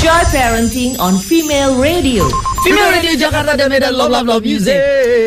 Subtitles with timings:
[0.00, 2.24] Joy Parenting on Female Radio.
[2.64, 4.76] Female Radio Jakarta dan Medan Love Love Love Music.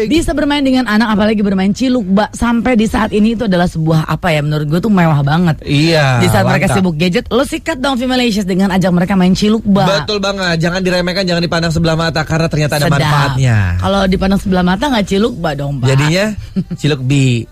[0.09, 4.09] Bisa bermain dengan anak apalagi bermain ciluk bak sampai di saat ini itu adalah sebuah
[4.09, 5.61] apa ya menurut gue tuh mewah banget.
[5.61, 6.21] Iya.
[6.21, 6.77] Di saat mereka mantap.
[6.81, 10.09] sibuk gadget, lo sikat dong Femalicious dengan ajak mereka main ciluk bak.
[10.09, 12.97] Betul banget, jangan diremehkan, jangan dipandang sebelah mata karena ternyata ada Sedap.
[12.97, 13.57] manfaatnya.
[13.77, 15.87] Kalau dipandang sebelah mata nggak ciluk bak dong, Pak.
[15.93, 16.25] Jadinya
[16.81, 17.45] ciluk bi.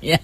[0.00, 0.16] ya.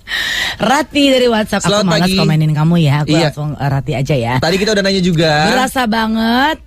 [0.58, 2.18] Rati dari WhatsApp Selamat aku malas pagi.
[2.18, 2.94] komenin kamu ya.
[3.00, 3.30] Aku Iya.
[3.30, 4.34] langsung eh, Rati aja ya.
[4.36, 5.32] Tadi kita udah nanya juga.
[5.48, 6.58] Berasa banget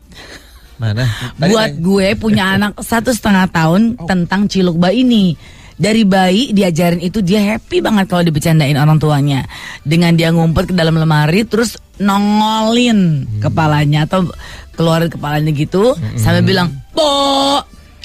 [0.77, 1.05] Mana?
[1.35, 1.83] Tadi buat nanya.
[1.83, 5.35] gue punya anak satu setengah tahun tentang ciluk bak ini.
[5.75, 9.43] Dari bayi diajarin itu dia happy banget kalau dibecandain orang tuanya.
[9.81, 14.29] Dengan dia ngumpet ke dalam lemari terus nongolin kepalanya atau
[14.71, 17.57] keluarin kepalanya gitu sambil bilang, "Po!"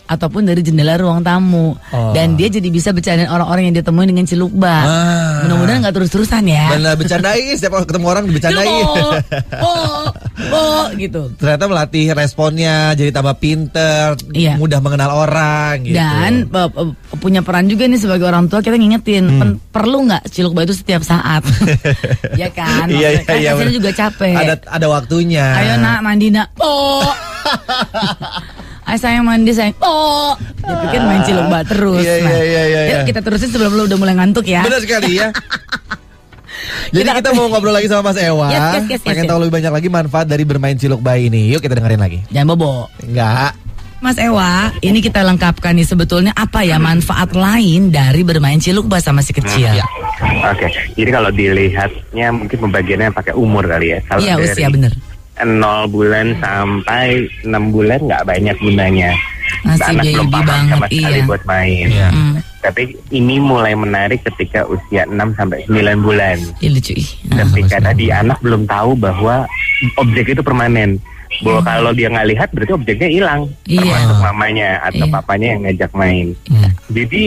[0.06, 1.74] Ataupun dari jendela ruang tamu.
[1.90, 2.10] Oh.
[2.10, 4.84] Dan dia jadi bisa bercandain orang-orang yang dia temuin dengan ciluk bak.
[4.84, 5.42] Ah.
[5.44, 6.72] Mudah-mudahan nggak terus-terusan ya.
[6.72, 8.84] Benar bercandain, setiap ketemu orang dibercandain.
[8.86, 8.94] Po,
[9.62, 9.74] po,
[10.48, 11.34] po, gitu.
[11.36, 14.56] Ternyata melatih responnya, jadi tambah pinter, Iya.
[14.56, 15.98] mudah mengenal orang gitu.
[15.98, 19.38] Dan pe- pe- punya peran juga nih sebagai orang tua kita ngingetin Hmm.
[19.38, 21.42] pen- perlu nggak ciluk bak itu setiap saat,
[22.40, 22.86] ya kan?
[22.86, 24.34] Iya, Maksudnya kan iya, juga capek.
[24.34, 25.46] Ada ada waktunya.
[25.52, 27.02] Ayo nak mandi nak, po.
[28.86, 30.38] Ayo sayang mandi sayang, po.
[30.62, 32.06] Dia pikir main ciluk bak terus.
[32.06, 33.06] Iya, Nah, iya, iya, iya, yuk iya.
[33.06, 34.62] kita terusin sebelum lu udah mulai ngantuk ya.
[34.62, 35.28] Benar sekali ya.
[36.94, 38.46] Jadi Kita- kita, mau ngobrol lagi sama Mas Ewa.
[38.46, 39.30] Yes, yes, yes, Pengen yes.
[39.30, 41.50] tahu lebih banyak lagi manfaat dari bermain ciluk bayi ini.
[41.50, 42.18] Yuk kita dengerin lagi.
[42.30, 42.86] Jangan bobo.
[43.02, 43.58] Enggak.
[43.96, 49.00] Mas Ewa, ini kita lengkapkan nih sebetulnya apa ya manfaat lain dari bermain ciluk bak
[49.00, 49.72] sama si kecil?
[49.72, 49.82] Iya.
[50.46, 53.98] Oke, jadi kalau dilihatnya mungkin pembagiannya pakai umur kali ya.
[54.20, 54.92] Iya usia bener.
[55.44, 59.12] 0 bulan sampai 6 bulan nggak banyak gunanya.
[59.62, 61.28] Masih Anak belum paham banget, sama sekali iya.
[61.28, 61.86] buat main.
[61.90, 62.08] Iya.
[62.10, 62.34] Hmm.
[62.62, 62.82] Tapi
[63.14, 66.36] ini mulai menarik ketika usia 6 sampai 9 bulan.
[66.58, 66.94] Ih, lucu.
[67.30, 67.46] Nah.
[67.46, 69.46] Ketika tadi anak belum tahu bahwa
[70.00, 70.98] objek itu permanen.
[71.44, 73.40] Bahwa kalau dia nggak lihat berarti objeknya hilang.
[73.68, 73.82] Iya.
[73.84, 75.14] Termasuk mamanya atau Iya.
[75.14, 76.26] papanya yang ngajak main.
[76.48, 76.68] Iya.
[76.90, 77.24] Jadi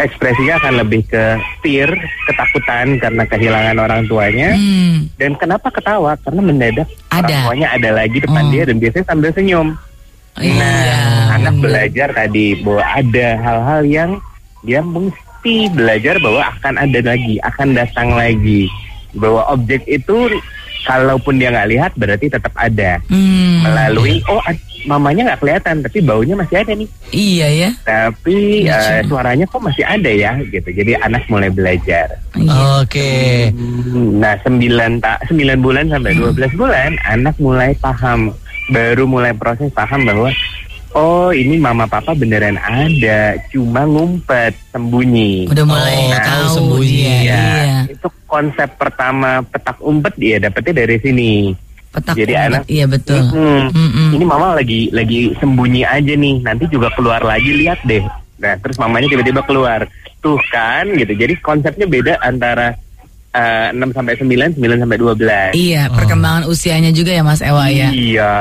[0.00, 1.24] ekspresinya akan lebih ke
[1.60, 1.90] fear,
[2.26, 4.50] ketakutan karena kehilangan orang tuanya.
[4.54, 5.08] Hmm.
[5.16, 6.16] Dan kenapa ketawa?
[6.20, 7.24] Karena mendadak Ada.
[7.24, 8.50] orang tuanya ada lagi depan Oh.
[8.50, 9.68] dia dan biasanya sambil senyum.
[10.34, 14.10] Iya, nah, anak belajar tadi bahwa ada hal-hal yang
[14.66, 18.66] dia mesti belajar bahwa akan ada lagi, akan datang lagi.
[19.14, 20.26] Bahwa objek itu
[20.84, 23.00] kalaupun dia nggak lihat berarti tetap ada.
[23.08, 23.64] Hmm.
[23.64, 24.40] Melalui oh
[24.84, 26.88] mamanya nggak kelihatan tapi baunya masih ada nih.
[27.08, 27.70] Iya ya.
[27.82, 30.68] Tapi eh, suaranya kok masih ada ya gitu.
[30.68, 32.20] Jadi anak mulai belajar.
[32.36, 32.52] Iya.
[32.78, 33.12] Oke.
[33.50, 34.60] Hmm, Nah, 9
[35.00, 38.32] ta 9 bulan sampai 12 bulan anak mulai paham,
[38.68, 40.28] baru mulai proses paham bahwa
[40.92, 45.48] oh, ini mama papa beneran ada, cuma ngumpet, sembunyi.
[45.48, 47.02] Udah mulai Oh, tahu tahu sembunyi.
[47.02, 47.78] Iya, Iya.
[47.90, 51.32] itu konsep pertama petak umpet dia dapetnya dari sini.
[51.88, 53.22] Petak Jadi umpet, anak- Iya betul.
[53.30, 54.08] Hmm, Mm-mm.
[54.18, 58.02] Ini mama lagi lagi sembunyi aja nih, nanti juga keluar lagi lihat deh.
[58.34, 59.86] Nah, terus mamanya tiba-tiba keluar.
[60.18, 61.14] Tuh kan gitu.
[61.14, 62.74] Jadi konsepnya beda antara
[63.34, 65.50] eh, 6 sampai 9, 9 sampai 12.
[65.52, 67.90] Iya, perkembangan usianya juga ya Mas Ewa ya.
[67.90, 68.34] Iya.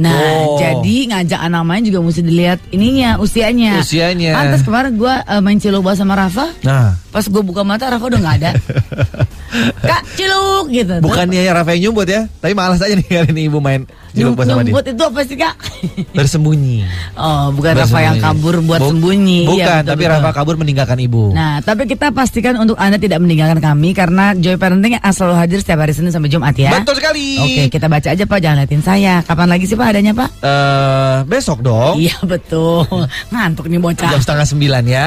[0.00, 0.56] Nah, Oh.
[0.56, 3.84] jadi ngajak anak main juga mesti dilihat ininya usianya.
[3.84, 4.32] Usianya.
[4.32, 8.08] Pantas kemarin gua eh, main ciluk bak sama Rafa, Nah, pas gua buka mata Rafa
[8.08, 8.50] udah nggak ada.
[9.80, 10.94] Kak, ciluk gitu.
[11.00, 14.32] Bukannya ya Rafa yang nyumbut ya, tapi malas aja nih kali ini ibu main ciluk
[14.32, 14.70] nyum- sama dia.
[14.70, 15.54] nyumput itu apa sih Kak?
[16.16, 16.86] Bersembunyi.
[17.14, 19.44] oh, bukan Rafa yang kabur buat Bu- sembunyi.
[19.44, 20.14] Bukan, Iya, betul, tapi betul.
[20.14, 21.22] Rafa kabur meninggalkan ibu.
[21.30, 25.78] Nah, tapi kita pastikan untuk Anda tidak meninggalkan kami karena Joy Parenting selalu hadir setiap
[25.78, 26.70] hari Senin sampai Jumat ya.
[26.72, 27.26] Betul sekali.
[27.36, 29.14] Oke, kita baca aja Pak, jangan liatin saya.
[29.20, 30.28] Kapan lagi sih Pak adanya Pak?
[30.40, 31.98] Eh, besok dong.
[31.98, 32.86] Iya betul.
[33.32, 34.08] Ngantuk nih bocah.
[34.08, 35.06] Jam setengah sembilan ya.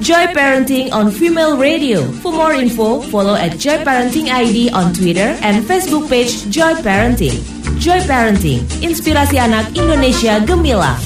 [0.00, 2.02] Joy Parenting on Female Radio.
[2.18, 7.38] For more info, follow at Joy Parenting ID on Twitter and Facebook page Joy Parenting.
[7.78, 10.98] Joy Parenting, inspirasi anak Indonesia gemilang.